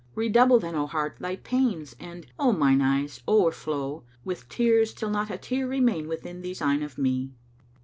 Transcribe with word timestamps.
Redouble 0.15 0.57
then, 0.57 0.73
O 0.73 0.87
Heart, 0.87 1.17
thy 1.19 1.35
pains 1.35 1.95
and, 1.99 2.25
O 2.39 2.51
mine 2.51 2.81
eyes, 2.81 3.21
o'erflow 3.27 4.03
* 4.13 4.25
With 4.25 4.49
tears 4.49 4.95
till 4.95 5.11
not 5.11 5.29
a 5.29 5.37
tear 5.37 5.67
remain 5.67 6.07
within 6.07 6.41
these 6.41 6.59
eyne 6.59 6.81
of 6.81 6.97
me? 6.97 7.35